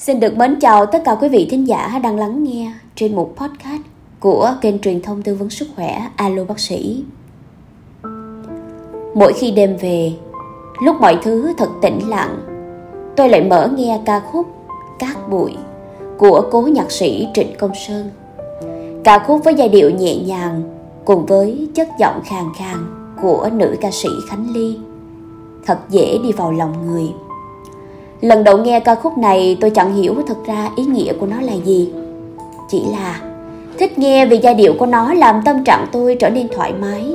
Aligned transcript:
Xin 0.00 0.20
được 0.20 0.36
mến 0.36 0.60
chào 0.60 0.86
tất 0.86 1.02
cả 1.04 1.14
quý 1.20 1.28
vị 1.28 1.48
thính 1.50 1.68
giả 1.68 2.00
đang 2.02 2.18
lắng 2.18 2.44
nghe 2.44 2.72
trên 2.94 3.16
một 3.16 3.32
podcast 3.36 3.82
của 4.20 4.54
kênh 4.60 4.78
truyền 4.78 5.02
thông 5.02 5.22
tư 5.22 5.34
vấn 5.34 5.50
sức 5.50 5.68
khỏe 5.76 6.06
Alo 6.16 6.44
Bác 6.44 6.60
sĩ. 6.60 7.04
Mỗi 9.14 9.32
khi 9.32 9.50
đêm 9.50 9.76
về, 9.80 10.12
lúc 10.82 10.96
mọi 11.00 11.18
thứ 11.22 11.52
thật 11.58 11.68
tĩnh 11.82 12.08
lặng, 12.08 12.38
tôi 13.16 13.28
lại 13.28 13.42
mở 13.42 13.68
nghe 13.76 14.00
ca 14.04 14.20
khúc 14.20 14.46
Cát 14.98 15.28
bụi 15.30 15.56
của 16.18 16.48
cố 16.50 16.62
nhạc 16.62 16.90
sĩ 16.90 17.28
Trịnh 17.34 17.52
Công 17.58 17.72
Sơn. 17.74 18.10
Ca 19.04 19.18
khúc 19.18 19.44
với 19.44 19.54
giai 19.54 19.68
điệu 19.68 19.90
nhẹ 19.90 20.16
nhàng 20.16 20.62
cùng 21.04 21.26
với 21.26 21.68
chất 21.74 21.88
giọng 21.98 22.20
khàn 22.24 22.44
khàn 22.56 22.76
của 23.22 23.48
nữ 23.52 23.76
ca 23.80 23.90
sĩ 23.90 24.08
Khánh 24.28 24.46
Ly. 24.54 24.78
Thật 25.66 25.78
dễ 25.90 26.18
đi 26.22 26.32
vào 26.32 26.52
lòng 26.52 26.72
người. 26.86 27.08
Lần 28.20 28.44
đầu 28.44 28.58
nghe 28.58 28.80
ca 28.80 28.94
khúc 28.94 29.18
này 29.18 29.56
tôi 29.60 29.70
chẳng 29.70 29.94
hiểu 29.94 30.14
thực 30.26 30.46
ra 30.46 30.70
ý 30.76 30.84
nghĩa 30.84 31.12
của 31.12 31.26
nó 31.26 31.40
là 31.40 31.52
gì. 31.64 31.88
Chỉ 32.68 32.82
là 32.92 33.20
thích 33.78 33.98
nghe 33.98 34.26
vì 34.26 34.38
giai 34.42 34.54
điệu 34.54 34.74
của 34.78 34.86
nó 34.86 35.14
làm 35.14 35.42
tâm 35.44 35.64
trạng 35.64 35.86
tôi 35.92 36.16
trở 36.20 36.30
nên 36.30 36.48
thoải 36.48 36.72
mái. 36.80 37.14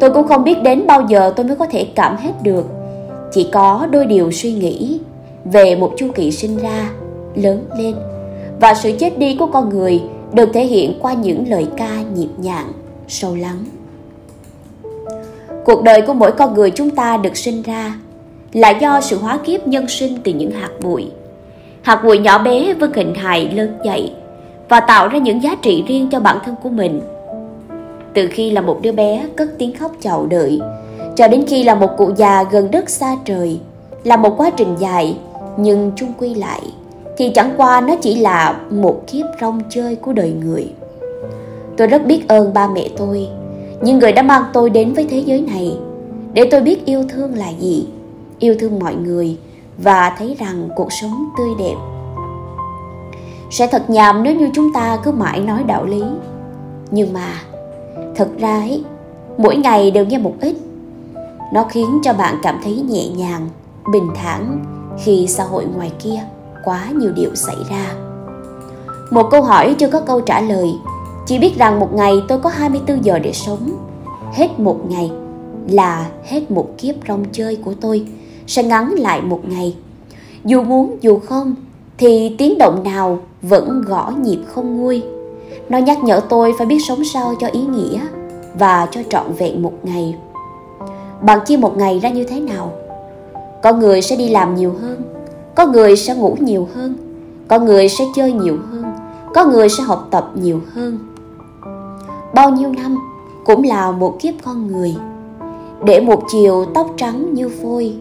Tôi 0.00 0.10
cũng 0.10 0.28
không 0.28 0.44
biết 0.44 0.62
đến 0.62 0.86
bao 0.86 1.06
giờ 1.08 1.32
tôi 1.36 1.46
mới 1.46 1.56
có 1.56 1.66
thể 1.66 1.84
cảm 1.94 2.16
hết 2.16 2.32
được. 2.42 2.66
Chỉ 3.32 3.48
có 3.52 3.86
đôi 3.90 4.06
điều 4.06 4.30
suy 4.30 4.52
nghĩ 4.52 5.00
về 5.44 5.76
một 5.76 5.92
chu 5.96 6.06
kỳ 6.14 6.30
sinh 6.30 6.56
ra, 6.56 6.90
lớn 7.34 7.64
lên 7.78 7.94
và 8.60 8.74
sự 8.74 8.92
chết 8.98 9.18
đi 9.18 9.36
của 9.36 9.46
con 9.46 9.68
người 9.68 10.02
được 10.32 10.48
thể 10.52 10.66
hiện 10.66 10.98
qua 11.00 11.12
những 11.12 11.48
lời 11.48 11.66
ca 11.76 12.02
nhịp 12.14 12.28
nhàng, 12.38 12.72
sâu 13.08 13.36
lắng. 13.36 13.64
Cuộc 15.64 15.82
đời 15.82 16.02
của 16.02 16.14
mỗi 16.14 16.32
con 16.32 16.54
người 16.54 16.70
chúng 16.70 16.90
ta 16.90 17.16
được 17.16 17.36
sinh 17.36 17.62
ra 17.62 17.94
là 18.52 18.70
do 18.70 19.00
sự 19.00 19.18
hóa 19.18 19.38
kiếp 19.44 19.66
nhân 19.66 19.88
sinh 19.88 20.18
từ 20.24 20.32
những 20.32 20.50
hạt 20.50 20.70
bụi. 20.82 21.06
Hạt 21.82 22.00
bụi 22.04 22.18
nhỏ 22.18 22.38
bé 22.38 22.74
với 22.74 22.88
hình 22.94 23.14
hài 23.14 23.50
lớn 23.50 23.78
dậy 23.84 24.12
và 24.68 24.80
tạo 24.80 25.08
ra 25.08 25.18
những 25.18 25.42
giá 25.42 25.54
trị 25.62 25.84
riêng 25.86 26.08
cho 26.12 26.20
bản 26.20 26.38
thân 26.44 26.54
của 26.62 26.68
mình. 26.68 27.00
Từ 28.14 28.28
khi 28.30 28.50
là 28.50 28.60
một 28.60 28.78
đứa 28.82 28.92
bé 28.92 29.26
cất 29.36 29.48
tiếng 29.58 29.76
khóc 29.76 29.92
chào 30.00 30.26
đợi, 30.26 30.60
cho 31.16 31.28
đến 31.28 31.44
khi 31.48 31.64
là 31.64 31.74
một 31.74 31.90
cụ 31.96 32.10
già 32.16 32.42
gần 32.42 32.70
đất 32.70 32.90
xa 32.90 33.16
trời, 33.24 33.60
là 34.04 34.16
một 34.16 34.34
quá 34.36 34.50
trình 34.50 34.74
dài, 34.78 35.16
nhưng 35.56 35.92
chung 35.96 36.12
quy 36.18 36.34
lại 36.34 36.60
thì 37.16 37.30
chẳng 37.34 37.54
qua 37.56 37.80
nó 37.80 37.96
chỉ 37.96 38.14
là 38.14 38.60
một 38.70 39.02
kiếp 39.06 39.26
rong 39.40 39.60
chơi 39.68 39.96
của 39.96 40.12
đời 40.12 40.32
người. 40.44 40.68
Tôi 41.76 41.86
rất 41.86 42.06
biết 42.06 42.28
ơn 42.28 42.54
ba 42.54 42.68
mẹ 42.68 42.88
tôi, 42.96 43.28
những 43.82 43.98
người 43.98 44.12
đã 44.12 44.22
mang 44.22 44.42
tôi 44.52 44.70
đến 44.70 44.92
với 44.92 45.06
thế 45.10 45.18
giới 45.18 45.40
này, 45.40 45.72
để 46.32 46.48
tôi 46.50 46.60
biết 46.60 46.86
yêu 46.86 47.04
thương 47.08 47.34
là 47.34 47.48
gì 47.58 47.86
yêu 48.40 48.54
thương 48.60 48.78
mọi 48.78 48.94
người 48.94 49.38
và 49.78 50.14
thấy 50.18 50.36
rằng 50.38 50.68
cuộc 50.76 50.92
sống 50.92 51.28
tươi 51.38 51.48
đẹp. 51.58 51.76
Sẽ 53.50 53.66
thật 53.66 53.90
nhàm 53.90 54.22
nếu 54.22 54.34
như 54.34 54.50
chúng 54.54 54.72
ta 54.72 54.98
cứ 55.04 55.12
mãi 55.12 55.40
nói 55.40 55.64
đạo 55.64 55.84
lý. 55.84 56.02
Nhưng 56.90 57.12
mà 57.12 57.32
thật 58.16 58.28
ra 58.38 58.60
ấy, 58.60 58.84
mỗi 59.38 59.56
ngày 59.56 59.90
đều 59.90 60.06
nghe 60.06 60.18
một 60.18 60.34
ít. 60.40 60.56
Nó 61.52 61.64
khiến 61.64 62.00
cho 62.02 62.12
bạn 62.12 62.38
cảm 62.42 62.60
thấy 62.64 62.74
nhẹ 62.76 63.08
nhàng 63.08 63.48
bình 63.92 64.08
thản 64.14 64.64
khi 65.04 65.26
xã 65.28 65.44
hội 65.44 65.64
ngoài 65.64 65.92
kia 66.02 66.20
quá 66.64 66.88
nhiều 66.94 67.12
điều 67.12 67.34
xảy 67.34 67.56
ra. 67.70 67.94
Một 69.10 69.28
câu 69.30 69.42
hỏi 69.42 69.74
chưa 69.78 69.88
có 69.88 70.00
câu 70.00 70.20
trả 70.20 70.40
lời 70.40 70.72
chỉ 71.26 71.38
biết 71.38 71.58
rằng 71.58 71.80
một 71.80 71.94
ngày 71.94 72.22
tôi 72.28 72.38
có 72.38 72.50
24 72.50 73.04
giờ 73.04 73.18
để 73.18 73.32
sống. 73.32 73.70
Hết 74.32 74.60
một 74.60 74.78
ngày 74.88 75.10
là 75.68 76.10
hết 76.24 76.50
một 76.50 76.68
kiếp 76.78 76.94
rong 77.08 77.24
chơi 77.32 77.56
của 77.56 77.74
tôi 77.80 78.06
sẽ 78.50 78.62
ngắn 78.62 78.94
lại 78.98 79.22
một 79.22 79.40
ngày. 79.48 79.76
Dù 80.44 80.62
muốn 80.62 80.96
dù 81.00 81.18
không 81.18 81.54
thì 81.98 82.34
tiếng 82.38 82.58
động 82.58 82.82
nào 82.84 83.18
vẫn 83.42 83.82
gõ 83.86 84.12
nhịp 84.22 84.38
không 84.46 84.76
nguôi. 84.76 85.02
Nó 85.68 85.78
nhắc 85.78 86.04
nhở 86.04 86.20
tôi 86.28 86.52
phải 86.58 86.66
biết 86.66 86.78
sống 86.88 87.04
sao 87.04 87.34
cho 87.40 87.46
ý 87.46 87.60
nghĩa 87.60 88.00
và 88.58 88.88
cho 88.90 89.00
trọn 89.10 89.32
vẹn 89.38 89.62
một 89.62 89.72
ngày. 89.82 90.14
Bạn 91.22 91.38
chia 91.46 91.56
một 91.56 91.76
ngày 91.76 91.98
ra 91.98 92.08
như 92.08 92.24
thế 92.24 92.40
nào? 92.40 92.72
Có 93.62 93.72
người 93.72 94.02
sẽ 94.02 94.16
đi 94.16 94.28
làm 94.28 94.54
nhiều 94.54 94.74
hơn, 94.80 95.02
có 95.54 95.66
người 95.66 95.96
sẽ 95.96 96.14
ngủ 96.14 96.36
nhiều 96.40 96.68
hơn, 96.74 96.94
có 97.48 97.58
người 97.58 97.88
sẽ 97.88 98.04
chơi 98.16 98.32
nhiều 98.32 98.58
hơn, 98.70 98.84
có 99.34 99.44
người 99.44 99.68
sẽ 99.68 99.82
học 99.82 100.08
tập 100.10 100.30
nhiều 100.34 100.60
hơn. 100.74 100.98
Bao 102.34 102.50
nhiêu 102.50 102.72
năm 102.72 102.98
cũng 103.44 103.64
là 103.64 103.90
một 103.90 104.16
kiếp 104.20 104.34
con 104.44 104.66
người. 104.66 104.94
Để 105.84 106.00
một 106.00 106.22
chiều 106.32 106.64
tóc 106.74 106.90
trắng 106.96 107.34
như 107.34 107.48
phôi 107.62 107.94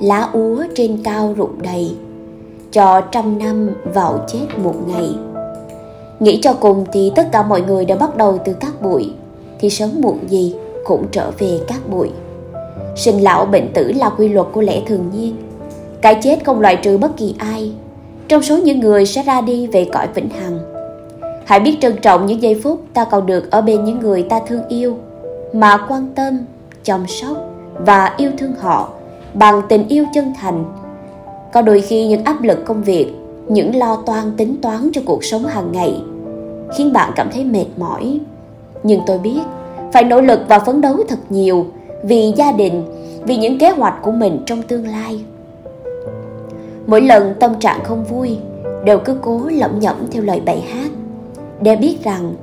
lá 0.00 0.28
úa 0.32 0.64
trên 0.74 0.98
cao 1.04 1.34
rụng 1.36 1.62
đầy, 1.62 1.94
cho 2.72 3.00
trăm 3.00 3.38
năm 3.38 3.70
vào 3.94 4.24
chết 4.28 4.46
một 4.56 4.74
ngày. 4.86 5.14
Nghĩ 6.20 6.38
cho 6.42 6.52
cùng 6.52 6.84
thì 6.92 7.12
tất 7.16 7.28
cả 7.32 7.42
mọi 7.42 7.62
người 7.62 7.84
đã 7.84 7.96
bắt 7.96 8.16
đầu 8.16 8.38
từ 8.44 8.52
các 8.52 8.82
bụi, 8.82 9.12
thì 9.60 9.70
sớm 9.70 9.90
muộn 10.00 10.18
gì 10.28 10.54
cũng 10.84 11.06
trở 11.10 11.30
về 11.38 11.60
các 11.68 11.90
bụi. 11.90 12.10
Sinh 12.96 13.22
lão 13.22 13.46
bệnh 13.46 13.72
tử 13.72 13.92
là 13.92 14.10
quy 14.10 14.28
luật 14.28 14.46
của 14.52 14.60
lẽ 14.60 14.80
thường 14.86 15.10
nhiên. 15.14 15.36
Cái 16.00 16.18
chết 16.22 16.44
không 16.44 16.60
loại 16.60 16.76
trừ 16.76 16.98
bất 16.98 17.16
kỳ 17.16 17.34
ai. 17.38 17.72
Trong 18.28 18.42
số 18.42 18.58
những 18.58 18.80
người 18.80 19.06
sẽ 19.06 19.22
ra 19.22 19.40
đi 19.40 19.66
về 19.66 19.88
cõi 19.92 20.08
vĩnh 20.14 20.28
hằng. 20.28 20.58
Hãy 21.44 21.60
biết 21.60 21.76
trân 21.80 21.96
trọng 22.02 22.26
những 22.26 22.42
giây 22.42 22.60
phút 22.62 22.80
ta 22.94 23.04
còn 23.04 23.26
được 23.26 23.50
ở 23.50 23.60
bên 23.60 23.84
những 23.84 23.98
người 23.98 24.22
ta 24.22 24.40
thương 24.46 24.68
yêu, 24.68 24.96
mà 25.52 25.86
quan 25.88 26.08
tâm, 26.14 26.38
chăm 26.82 27.06
sóc 27.06 27.36
và 27.74 28.14
yêu 28.16 28.30
thương 28.38 28.54
họ 28.60 28.88
bằng 29.38 29.62
tình 29.68 29.88
yêu 29.88 30.04
chân 30.14 30.32
thành. 30.40 30.64
Có 31.52 31.62
đôi 31.62 31.80
khi 31.80 32.06
những 32.06 32.24
áp 32.24 32.42
lực 32.42 32.64
công 32.64 32.82
việc, 32.82 33.06
những 33.48 33.76
lo 33.76 34.02
toan 34.06 34.32
tính 34.36 34.56
toán 34.62 34.90
cho 34.92 35.00
cuộc 35.06 35.24
sống 35.24 35.44
hàng 35.44 35.72
ngày 35.72 36.02
khiến 36.76 36.92
bạn 36.92 37.12
cảm 37.16 37.30
thấy 37.32 37.44
mệt 37.44 37.66
mỏi. 37.76 38.20
Nhưng 38.82 39.00
tôi 39.06 39.18
biết, 39.18 39.40
phải 39.92 40.04
nỗ 40.04 40.20
lực 40.20 40.40
và 40.48 40.58
phấn 40.58 40.80
đấu 40.80 40.96
thật 41.08 41.18
nhiều 41.28 41.66
vì 42.02 42.32
gia 42.36 42.52
đình, 42.52 42.84
vì 43.22 43.36
những 43.36 43.58
kế 43.58 43.70
hoạch 43.70 43.94
của 44.02 44.12
mình 44.12 44.42
trong 44.46 44.62
tương 44.62 44.86
lai. 44.86 45.24
Mỗi 46.86 47.00
lần 47.00 47.34
tâm 47.40 47.54
trạng 47.60 47.84
không 47.84 48.04
vui, 48.04 48.38
đều 48.84 48.98
cứ 48.98 49.16
cố 49.22 49.40
lẩm 49.50 49.80
nhẩm 49.80 49.96
theo 50.10 50.22
lời 50.22 50.40
bài 50.40 50.60
hát 50.60 50.90
để 51.60 51.76
biết 51.76 52.04
rằng 52.04 52.34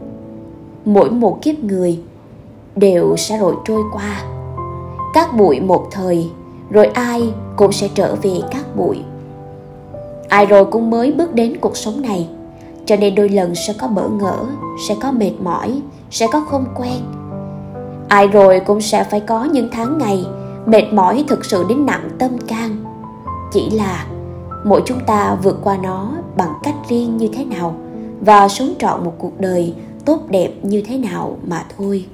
mỗi 0.86 1.10
một 1.12 1.42
kiếp 1.42 1.60
người 1.60 2.00
đều 2.76 3.16
sẽ 3.18 3.38
rồi 3.38 3.56
trôi 3.66 3.82
qua. 3.94 4.24
Các 5.14 5.38
bụi 5.38 5.60
một 5.60 5.88
thời 5.92 6.30
rồi 6.70 6.86
ai 6.86 7.34
cũng 7.56 7.72
sẽ 7.72 7.90
trở 7.94 8.16
về 8.16 8.40
cát 8.52 8.76
bụi. 8.76 8.98
Ai 10.30 10.46
rồi 10.46 10.66
cũng 10.66 10.90
mới 10.90 11.12
bước 11.12 11.34
đến 11.34 11.58
cuộc 11.62 11.78
sống 11.78 12.02
này. 12.02 12.28
Cho 12.86 12.96
nên 12.96 13.16
đôi 13.16 13.30
lần 13.30 13.56
sẽ 13.56 13.74
có 13.80 13.88
bỡ 13.88 14.10
ngỡ, 14.10 14.46
sẽ 14.88 14.96
có 15.02 15.12
mệt 15.12 15.32
mỏi, 15.44 15.82
sẽ 16.12 16.28
có 16.32 16.42
không 16.42 16.66
quen. 16.76 17.02
Ai 18.08 18.28
rồi 18.28 18.60
cũng 18.60 18.82
sẽ 18.82 19.04
phải 19.04 19.20
có 19.20 19.44
những 19.44 19.70
tháng 19.72 19.98
ngày 19.98 20.26
mệt 20.66 20.94
mỏi 20.94 21.24
thực 21.28 21.46
sự 21.46 21.66
đến 21.70 21.86
nặng 21.86 22.10
tâm 22.20 22.38
can. 22.48 22.76
Chỉ 23.52 23.70
là 23.70 24.06
mỗi 24.66 24.82
chúng 24.86 25.00
ta 25.08 25.38
vượt 25.44 25.58
qua 25.64 25.78
nó 25.84 26.12
bằng 26.38 26.54
cách 26.64 26.76
riêng 26.90 27.18
như 27.18 27.30
thế 27.34 27.46
nào 27.46 27.76
và 28.22 28.48
sống 28.48 28.74
trọn 28.80 29.04
một 29.04 29.14
cuộc 29.18 29.40
đời 29.40 29.74
tốt 30.06 30.20
đẹp 30.30 30.52
như 30.62 30.84
thế 30.88 30.98
nào 30.98 31.38
mà 31.48 31.66
thôi. 31.78 32.06